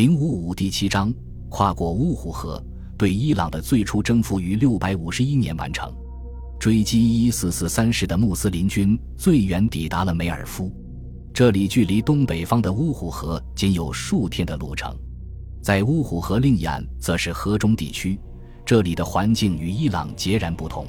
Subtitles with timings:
[0.00, 1.12] 零五五第七章
[1.50, 2.58] 跨过乌虎河，
[2.96, 5.92] 对伊朗的最初征服于六百五十一年完成。
[6.58, 10.72] 追击一四四三师的穆斯林军最远抵达了梅尔夫，
[11.34, 14.90] 这里距离东北方的乌虎河仅有数天的路程。
[15.60, 18.18] 在乌虎河另一岸，则是河中地区，
[18.64, 20.86] 这里的环境与伊朗截然不同。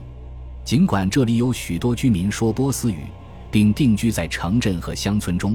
[0.63, 3.03] 尽管这里有许多居民说波斯语，
[3.51, 5.53] 并定居在城镇和乡村中，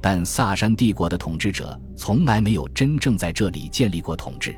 [0.00, 4.56] 但萨珊帝国的统治者从来没有真正在这里建立过统治。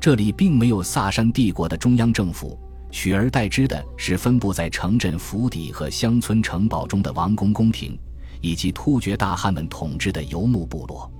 [0.00, 2.58] 这里并没有萨珊帝国的中央政府，
[2.90, 7.98] 取而代之的是分布在城镇府邸和乡村城堡中的王公宫廷，
[8.40, 11.10] 以及突厥大汗们统治的游牧部落。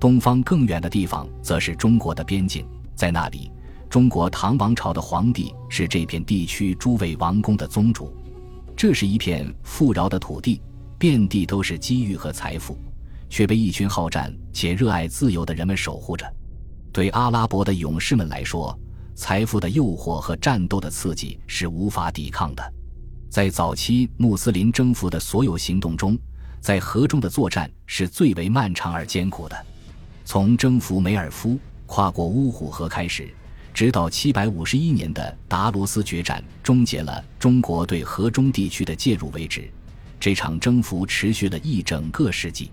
[0.00, 3.50] 东方更远的地方，则是中国的边境，在那里，
[3.88, 8.12] 中国唐王朝的皇帝是这片地区诸位王公的宗主。
[8.76, 10.60] 这是一片富饶的土地，
[10.98, 12.76] 遍地都是机遇和财富，
[13.28, 16.26] 却被一群好战且热爱自由的人们守护着。
[16.92, 18.78] 对阿拉伯的勇士们来说，
[19.14, 22.72] 财富的诱惑和战斗的刺激是无法抵抗的。
[23.28, 26.18] 在早期穆斯林征服的所有行动中，
[26.60, 29.66] 在河中的作战是最为漫长而艰苦的。
[30.24, 33.28] 从征服梅尔夫、跨过乌虎河开始，
[33.74, 39.70] 直到七百五十一年的达罗斯决战终结了中国对河中地区的介入为止，
[40.18, 42.70] 这场征服持续了一整个世纪。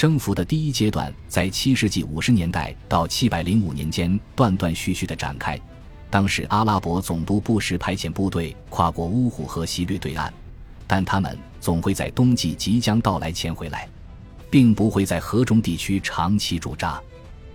[0.00, 5.60] 征服的第一阶段在七世纪五十年代到七百零五年间断断续续地展开，
[6.08, 10.32] 当时阿拉伯总督不时派遣部队跨过乌虎河西掠对岸，
[10.86, 13.86] 但他们总会在冬季即将到来前回来。
[14.50, 16.98] 并不会在河中地区长期驻扎。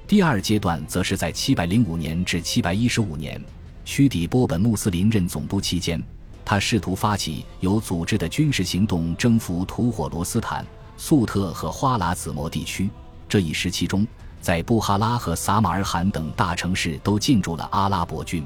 [0.05, 3.41] 第二阶段则是在705年至715年，
[3.83, 5.99] 屈底波本穆斯林任总督期间，
[6.45, 10.63] 他试图发起有组织的军事行动，征服吐火罗斯坦、
[10.97, 12.89] 粟特和花剌子模地区。
[13.27, 14.05] 这一时期中，
[14.41, 18.43] 在布哈拉和撒马尔罕等大城市都进驻了阿拉伯军。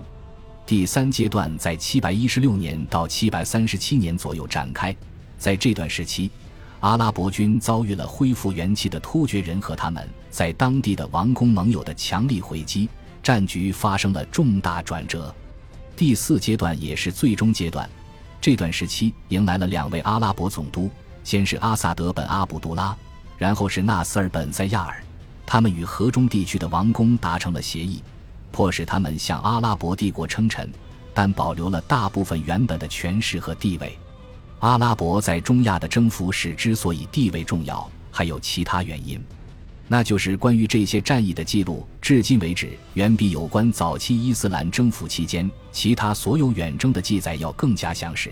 [0.66, 4.96] 第三阶段在716年到737年左右展开，
[5.38, 6.30] 在这段时期。
[6.82, 12.88] 阿拉伯军遭遇了恢复元气的突厥人和他们在当地的王公盟友的强力回击，
[13.22, 15.36] 战局发生了重大转折。
[15.98, 17.90] 第四阶段也是最终阶段，
[18.40, 20.90] 这段时期迎来了两位阿拉伯总督，
[21.24, 22.96] 先是阿萨德本阿卜杜拉，
[23.38, 25.04] 然后是纳斯尔本塞亚尔。
[25.46, 28.04] 他们与河中地区的王公达成了协议，
[28.52, 30.72] 迫使他们向阿拉伯帝国称臣，
[31.14, 33.98] 但保留了大部分原本的权势和地位。
[34.60, 39.20] 阿拉伯在中亚的征服史之所以地位重要，还有其他原因，
[39.88, 48.32] 那就是关于这些战役的记录，至今为止远比有关早期伊斯兰征服期间其他所有远征的记载要更加详实。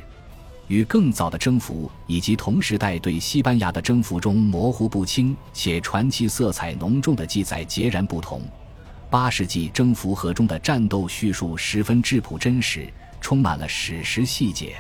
[0.68, 8.42] 与更早的征服以及同时代对西班牙的征服中模糊不清且传奇色彩浓重的记载截然不同，
[9.10, 12.92] 八世纪征服河中的战斗叙述十分质朴真实，
[13.22, 14.76] 充满了史实细节。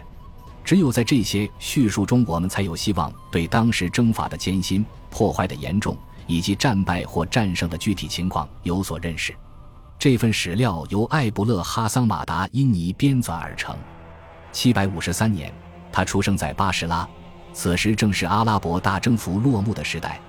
[0.63, 9.33] 只有在这些叙述中，我们才有希望对当时征法的艰辛、破坏的严重以及战败或战胜的具体情况有所认识。
[9.97, 13.73] 这份史料由艾布勒哈桑马达因尼编纂而成。
[14.51, 15.53] 七百五十三年，
[15.91, 17.07] 他出生在巴士拉，
[17.53, 20.19] 此时正是阿拉伯大征服落幕的时代。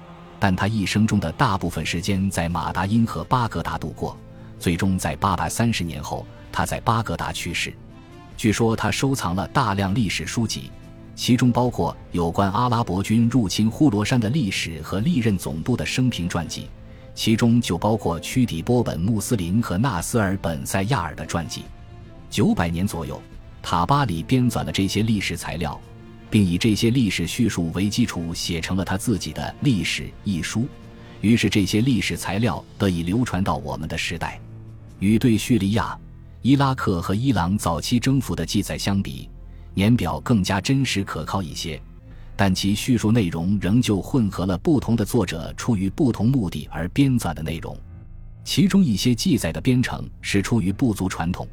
[0.41, 4.17] 但他一生中的大部分时间在马达因和巴格达度过，
[4.59, 7.75] 最终在八百三十年后，他在巴格达去世。
[8.37, 10.71] 据说他收藏了大量历史书籍，
[11.17, 16.71] 其中包括有关阿拉伯军入侵呼罗珊的历史和历任总督的生平传记，
[17.17, 21.65] 其中就包括屈底波本穆斯林和纳斯尔本塞亚尔的传记。
[22.31, 23.21] 九百年左右，
[23.63, 25.81] 塔巴里编纂了这些历史材料，
[26.31, 30.67] 并以这些历史叙述为基础写成了他自己的《历史》一书。
[31.21, 34.41] 于是这些历史材料得以流传到我们的时代。
[34.99, 35.99] 与对叙利亚。
[36.41, 39.29] 伊拉克和伊朗早期征服的记载相比，
[39.75, 41.83] 年表更加真实可靠一些，
[42.37, 47.77] 但其叙述内容仍旧混合了不同的作者出于不同目的而编纂的内容。
[48.45, 51.47] 其中一些记载的编程是出于部族传统，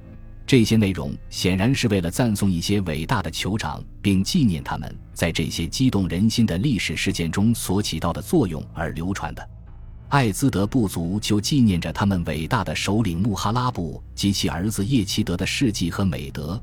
[0.48, 9.50] 这些内容显然是为了赞颂一些伟大的酋长，并纪念他们在这些激动人心的历史事件中所起到的作用而流传的。
[10.10, 16.62] 艾兹德部族就纪念着他们伟大的首领穆哈拉布及其儿子叶齐德的事迹和美德。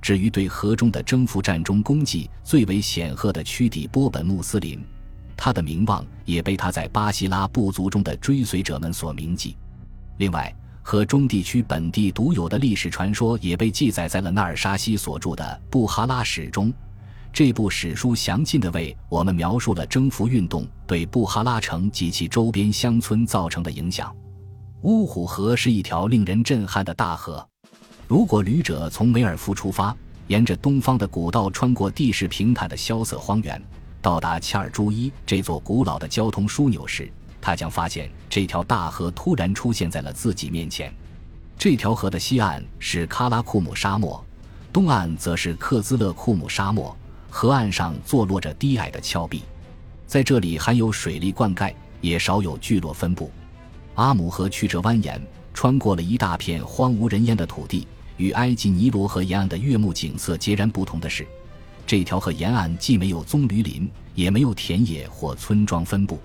[0.00, 4.78] 至于对河中的征服战中功绩最为显赫的屈底波本穆斯林，
[5.36, 9.56] 他的名望也被他在巴西拉部族中的追随者们所铭记。
[10.18, 10.54] 另外，
[10.86, 16.70] 和中地区本地独有的历史传说也被记载在了纳尔沙西所著的《布哈拉史》中。
[17.32, 24.14] 这部史书详尽地为我们描述了征服运动对布哈拉城及其周边乡村造成的影响。
[24.82, 27.44] 乌虎河是一条令人震撼的大河。
[28.06, 29.96] 如果旅者从梅尔夫出发，
[30.26, 33.60] 沿着东方的古道穿过地势平坦的萧瑟荒原，
[34.02, 37.10] 到达恰尔朱伊这座古老的交通枢纽时，
[37.44, 40.90] 他将发现这条大河突然出现在了自己面前。
[41.58, 44.24] 这条河的西岸是喀拉库姆沙漠，
[44.72, 46.96] 东岸则是克孜勒库姆沙漠。
[47.28, 49.42] 河岸上坐落着低矮的峭壁，
[50.06, 53.30] 在这里含有水利灌溉，也少有聚落分布。
[53.96, 55.20] 阿姆河曲折蜿蜒，
[55.52, 57.86] 穿过了一大片荒无人烟的土地。
[58.16, 61.26] 与埃及尼罗河沿岸的悦目景色截然不同的是，
[61.86, 66.18] 这条河沿岸既没有棕榈林，也没有田野或村庄分布。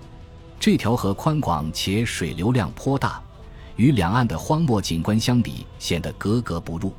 [0.60, 3.18] 这条河宽广且水流量颇大，
[3.76, 6.92] 与两岸的荒漠景观相比，显得格格不入。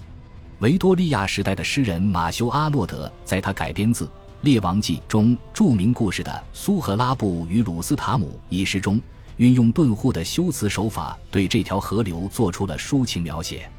[0.61, 4.05] 维多利亚时代的诗人马修·阿诺德在他改编自
[4.41, 8.99] 《列王记》中著名故事的苏荷拉布与鲁斯塔姆一诗中。
[9.37, 13.69] 运用顿悟的修辞手法，对这条河流做出了抒情描写。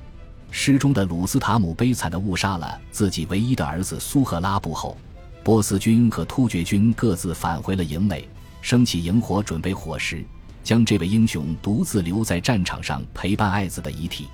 [0.53, 4.97] 诗中的鲁斯塔姆悲惨地误杀了自己唯一的儿子苏赫拉布后，
[5.43, 8.29] 波斯军和突厥军各自返回了营垒，
[8.63, 10.25] 升起营火准备伙食，
[10.65, 14.29] 将这位英雄独自留在战场上陪伴爱子的遗体。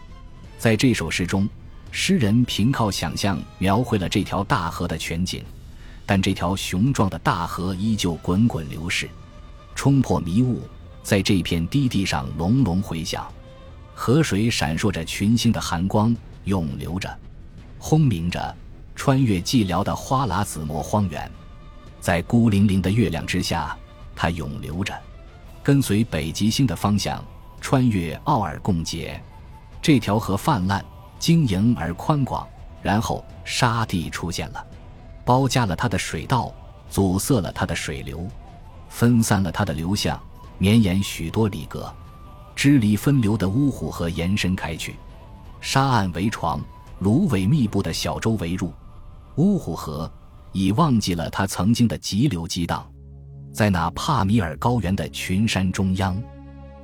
[0.58, 1.48] 在这首诗中，
[1.90, 5.42] 诗人凭靠想象描绘了这条大河的全景，
[6.04, 9.08] 但这条雄壮的大河依旧滚滚流逝，
[9.74, 10.62] 冲破迷雾。
[11.02, 13.26] 在这片低地上隆隆回响，
[13.94, 16.14] 河水闪烁着群星的寒光，
[16.44, 17.18] 涌流着，
[17.78, 18.54] 轰鸣着，
[18.94, 21.30] 穿越寂寥的花剌子模荒原，
[21.98, 23.74] 在孤零零的月亮之下，
[24.18, 24.92] 它涌流着，
[25.62, 27.24] 跟随北极星的方向，
[27.60, 29.22] 穿越奥尔贡节。
[29.80, 30.84] 这条河泛滥、
[31.20, 32.44] 晶莹而宽广，
[32.82, 34.66] 然后沙地出现了，
[35.24, 36.52] 包夹了它的水道，
[36.90, 38.26] 阻塞了它的水流，
[38.88, 40.20] 分散了它的流向。
[40.60, 41.94] 绵延许多里格，
[42.56, 44.96] 支离分流的乌虎河延伸开去，
[45.60, 46.60] 沙岸为床，
[46.98, 48.72] 芦苇密布的小舟围入。
[49.36, 50.10] 乌虎河
[50.50, 52.84] 已忘记了它曾经的急流激荡，
[53.52, 56.20] 在那帕米尔高原的群山中央，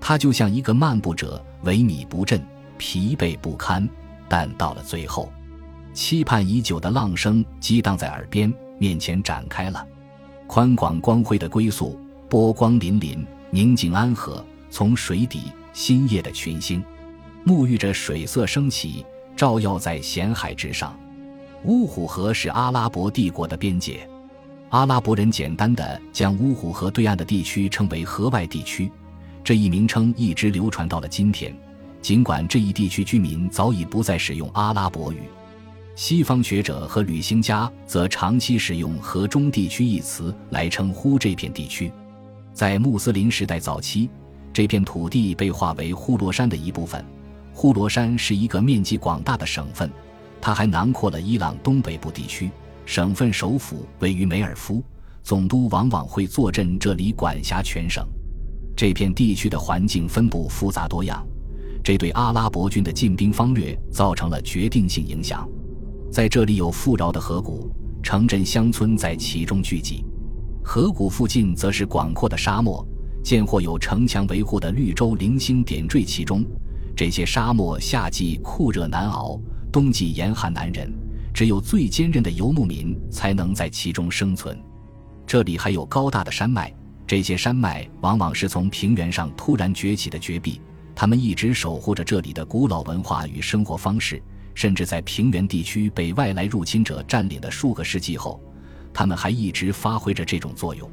[0.00, 2.44] 它就像一个漫步者，萎靡不振，
[2.78, 3.88] 疲惫不堪。
[4.28, 5.30] 但到了最后，
[5.92, 9.86] 期盼已久的浪声激荡在耳边，面前展开了，
[10.46, 13.24] 宽广光辉的归宿，波光粼粼。
[13.50, 16.82] 宁静安和，从水底新叶的群星，
[17.46, 19.06] 沐浴着水色升起，
[19.36, 20.98] 照耀在咸海之上。
[21.62, 24.08] 乌虎河是阿拉伯帝国的边界，
[24.70, 28.90] 阿拉伯人简单的将乌虎河对岸的地区称为河外地区，
[29.44, 31.54] 这一名称一直流传到了今天。
[32.02, 35.22] 尽管这一地区居民早已不再使用阿拉伯语，
[35.94, 41.90] 西方学者和旅行家则长期使用“河中地区”一词来称呼这片地区。
[42.52, 44.10] 在穆斯林时代早期，
[44.52, 47.02] 这片土地被划为呼罗珊的一部分。
[47.54, 49.90] 呼罗珊是一个面积广大的省份，
[50.40, 52.50] 它还囊括了伊朗东北部地区。
[52.86, 54.82] 省份首府位于梅尔夫，
[55.22, 58.06] 总督往往会坐镇这里，管辖全省。
[58.76, 61.26] 这片地区的环境分布复杂多样，
[61.82, 65.48] 这对阿拉伯军的进兵方略造成了决定性影响。
[66.10, 67.70] 在这里有富饶的河谷，
[68.02, 70.04] 城镇乡村在其中聚集。
[70.62, 72.86] 河谷附近则是广阔的沙漠，
[73.22, 76.44] 见或有城墙维护的绿洲零星点缀其中。
[76.96, 79.40] 这些沙漠夏季酷热难熬，
[79.72, 80.92] 冬季严寒难忍，
[81.34, 84.56] 只有最坚韧的游牧民才能在其中生存。
[85.26, 86.72] 这里还有高大的山脉，
[87.08, 90.60] 这些山脉往往是从平原上突然崛起的绝壁，
[90.94, 94.22] 它们一直守护着这里的古老文化与生活方式，
[94.54, 98.40] 甚至在平原地区被外来入侵者占领的数个世纪后。
[98.92, 100.88] 他们还一直发挥着这种作用。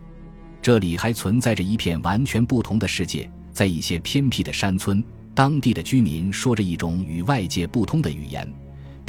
[0.60, 5.03] 这里还存在着一片完全不同的世界，在一些偏僻的山村，
[5.36, 8.51] 当地的居民说着一种与外界不通的语言，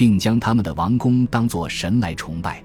[0.03, 2.61] 并将他们的王公当作神来崇拜。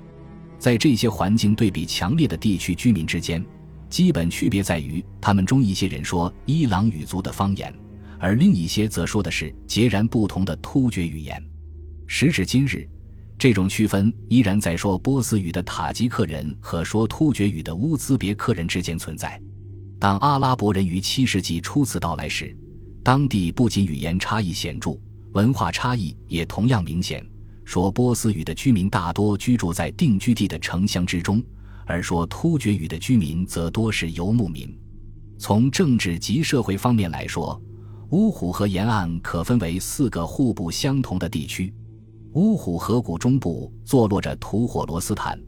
[0.58, 3.46] 在这些环境对比强烈的地区居民之间，
[3.92, 7.72] 基本区别在于，他们中一些人说伊朗语族的方言，
[8.18, 11.40] 而另一些则说的是截然不同的突厥语言。
[12.08, 12.90] 时至今日。
[13.38, 19.40] 这种区分依然在说波斯语的塔吉克人和说突厥语的乌兹别克人之间存在。
[20.00, 22.58] 当阿拉伯人于七世纪初次到来时，
[23.04, 25.00] 当地不仅语言差异显著，
[25.38, 27.24] 文化差异也同样明显。
[27.64, 31.44] 说波斯语的居民大多居住在定居地的城乡之中，
[31.86, 34.76] 而说突厥语的居民则多是游牧民。
[35.38, 37.62] 从政治及社会方面来说，
[38.10, 41.72] 乌虎河沿岸可分为四个互不相同的地区。
[42.34, 45.40] 乌虎河谷中部坐落着吐火罗斯坦，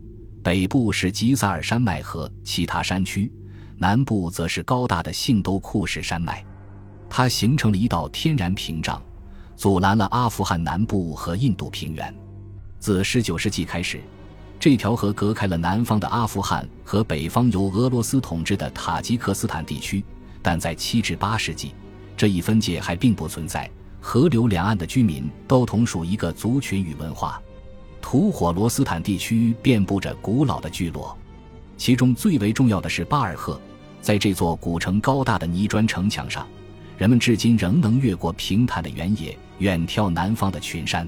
[0.44, 3.32] 北部是吉萨尔山脉和其他山区，
[3.76, 6.46] 南部则是高大的信都库什山脉。
[7.10, 9.02] 它形成了一道天然屏障，
[9.60, 12.16] 阻拦了阿富汗南部和印度平原。
[12.80, 14.00] 自19世纪开始，
[14.58, 20.02] 这条河隔开了南方的阿富汗和北方由俄罗斯统治的塔吉克斯坦地区。
[20.42, 21.74] 但在7至8世纪，
[22.16, 23.70] 这一分界还并不存在。
[24.00, 27.42] 河流两岸的居民都同属一个族群与文化。
[28.02, 31.18] 吐火罗斯坦地区遍布着古老的聚落，
[31.76, 33.60] 其中最为重要的是巴尔赫。
[34.00, 36.48] 在这座古城高大的泥砖城墙上，
[37.00, 41.08] 人们至今仍能越过平坦的原野，远眺南方的群山。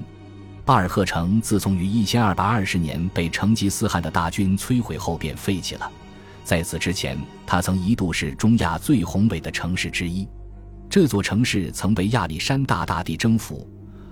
[0.64, 5.92] 巴尔赫城自从于1220年被成吉思汗的大军摧毁后便废弃了。
[6.44, 10.26] 在此之前，它曾一度是中亚最宏伟的城市之一。
[10.88, 13.68] 这座城市曾被亚历山大大帝征服，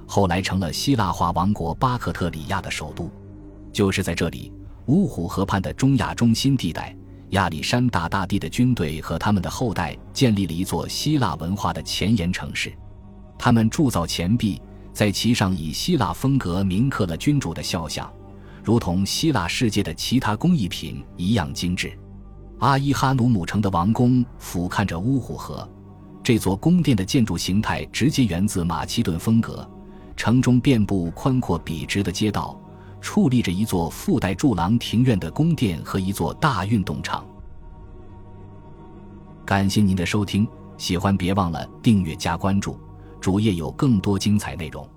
[0.07, 3.11] 后来成了希腊化王国巴克特里亚的首都。
[3.73, 4.53] 就是在这里，
[4.85, 6.95] 乌虎河畔的中亚中心地带，
[7.31, 12.73] 亚历山大大帝的军队和他们的后代建立了一座希腊文化的前沿城市。
[13.39, 14.61] 他们铸造钱币，
[14.93, 18.13] 在其上以希腊风格铭刻了君主的肖像，
[18.63, 21.97] 如同希腊世界的其他工艺品一样精致。
[22.59, 25.67] 阿伊哈努姆城的王宫俯瞰着乌虎河。
[26.23, 29.67] 这座宫殿的建筑形态直接源自马其顿风格，
[30.17, 32.61] 城中遍布宽阔笔直的街道，
[33.03, 37.27] 矗立着一座附带柱廊庭院的宫殿和一座大运动场。
[39.45, 42.79] 感谢您的收听，喜欢别忘了订阅加关注，
[43.21, 44.89] 主页有更多精彩内容。